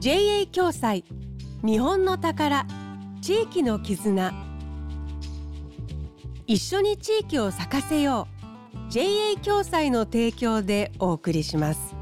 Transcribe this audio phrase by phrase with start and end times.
[0.00, 1.04] JA 共済。
[1.62, 2.66] 日本の宝。
[3.20, 4.32] 地域の絆。
[6.46, 8.26] 一緒に地域を咲かせよ
[8.88, 8.90] う。
[8.90, 11.94] JA 共済の提供でお送りします。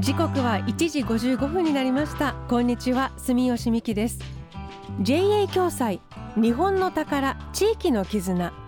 [0.00, 2.34] 時刻は1時55分になりました。
[2.48, 3.12] こんにちは。
[3.18, 4.18] 住吉美希です。
[5.00, 6.00] JA 共済。
[6.34, 7.36] 日本の宝。
[7.52, 8.61] 地域の絆。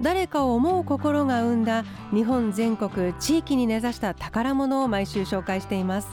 [0.00, 6.08] 誰かを思う心が生んだ日本全国地域に根ざした宝物を毎週紹介しています。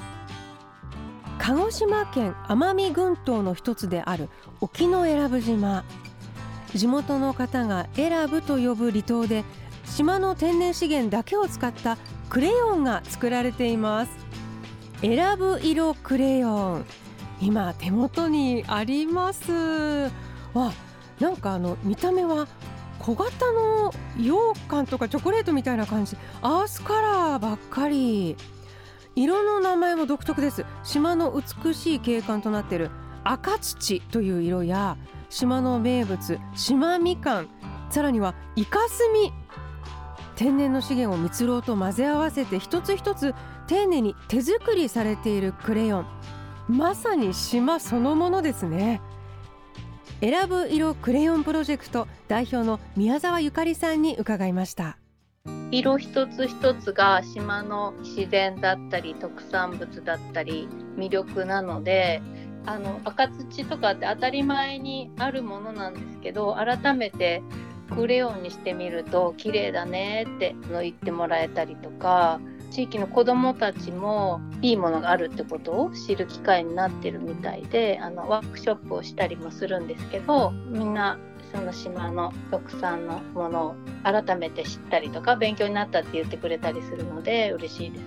[1.40, 5.84] 鹿児島県奄美群島の一つである沖永良部島。
[6.74, 9.44] 地元の方が選ぶと呼ぶ離島で
[9.86, 11.98] 島の天然資源だけを使った
[12.30, 14.12] クレヨンが作られています。
[15.02, 16.86] 選ぶ色クレヨン。
[17.42, 19.52] 今手元にあります。
[20.54, 20.72] わ
[21.20, 22.48] なんかあの見た目は
[23.02, 26.16] 小型の羊羹とかチョコレートみたいな感じ。
[26.42, 28.38] アースカラーばっかり。
[29.16, 30.66] 色の名前も独特です。
[30.84, 31.34] 島の
[31.66, 32.92] 美しい景観となっている。
[33.24, 34.98] 赤土という色や
[35.30, 36.40] 島の名物。
[36.56, 37.50] 島みかん。
[37.90, 39.34] さらにはイカスミ
[40.36, 43.36] 天然の資源を蜜ろうと混ぜ合わせて一つ一つ
[43.68, 46.06] 丁寧に手作りされているクレヨン。
[46.70, 49.02] まさに島そのものですね。
[50.22, 55.00] 選ぶ色クレヨンプロジェクト代表の宮沢ゆかりさんに伺いました。
[55.72, 62.22] 色一つ一つが島の自然だったり特産物だったり魅力なので
[62.68, 67.42] あの赤土とかって当たり前にあるものなんですけど改めて
[67.90, 72.40] クレヨンにしてみると綺麗だねって言ってもらえたりとか
[72.72, 81.20] 地域の子どもたちもいいものがあるってことを知る機会になってるみたいであのワークショップをしたりもするんですけどみんな
[81.54, 88.04] その島の特産のものを改めて知ったりとか勉強になったって言ってくれたりするので嬉しいです。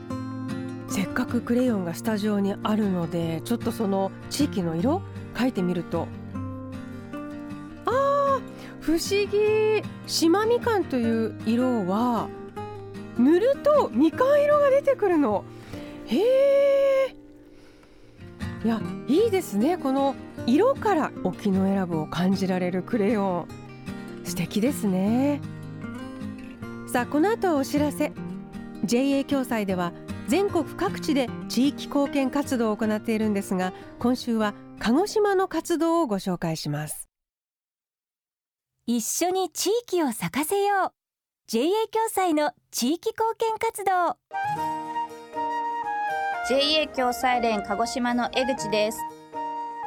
[0.88, 5.02] せっかくクレヨンがスタジオにあるのでちょっとその地域の色
[5.34, 6.06] 描いてみると
[7.86, 8.40] あー
[8.80, 12.28] 不思議島みかんという色は
[13.18, 15.44] 塗るとみかん色が出てくるの。
[16.06, 17.16] へえ
[18.64, 19.76] いやいいですね。
[19.76, 20.14] この
[20.46, 23.48] 色から沖永良部を感じられるクレヨン。
[24.24, 25.40] 素敵ですね。
[26.86, 28.12] さあこの後お知らせ。
[28.84, 29.92] JA 共済では
[30.28, 37.08] 全国各地で地域貢献活動を行っているんですが今週は鹿児島の活動をご紹介します。
[38.86, 41.03] 一緒に地域を咲かせよう。
[41.46, 41.60] JA
[41.92, 44.16] 共済の地域貢献活動。
[46.48, 48.98] JA 共済連鹿児島の江口です。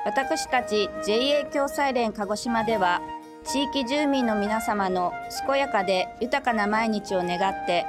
[0.05, 3.01] 私たち JA 共済連鹿児島では
[3.43, 5.11] 地域住民の皆様の
[5.47, 7.87] 健やかで豊かな毎日を願って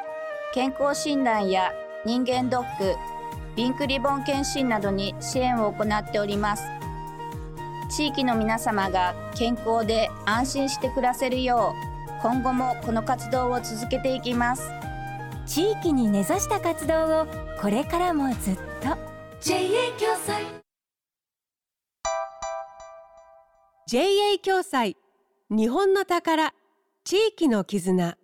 [0.54, 1.70] 健康診断や
[2.06, 2.96] 人間ドック
[3.54, 6.62] ピンクリボン検診などに支援を行っております。
[7.90, 11.87] 地域の皆様が健康で安心して暮らせるよう
[12.20, 14.70] 今後もこの活動を続けていきます。
[15.46, 17.26] 地域に根ざした活動を
[17.60, 18.96] これからもずっと。
[19.40, 19.56] JA
[19.98, 20.44] 共済。
[23.86, 24.96] JA 共済。
[25.48, 26.52] 日本の宝。
[27.04, 28.18] 地域の絆。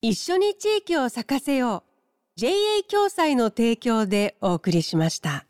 [0.00, 2.40] 一緒に地域を咲かせよう。
[2.40, 2.50] JA
[2.90, 5.46] 共済の提供でお送りしました。